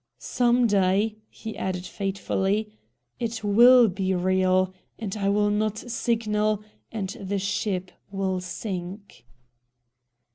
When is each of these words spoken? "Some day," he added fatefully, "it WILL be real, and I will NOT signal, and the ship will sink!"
"Some 0.17 0.65
day," 0.65 1.17
he 1.29 1.55
added 1.55 1.85
fatefully, 1.85 2.71
"it 3.19 3.43
WILL 3.43 3.87
be 3.89 4.15
real, 4.15 4.73
and 4.97 5.15
I 5.15 5.29
will 5.29 5.51
NOT 5.51 5.77
signal, 5.77 6.63
and 6.91 7.09
the 7.21 7.37
ship 7.37 7.91
will 8.09 8.39
sink!" 8.41 9.27